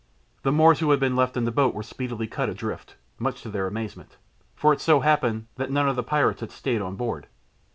[0.41, 3.49] The Moors who had been left in the boat were speedily cut adrift, much to
[3.51, 4.17] their amazement,
[4.55, 7.27] for it so happened that none of the pirates had stayed on board.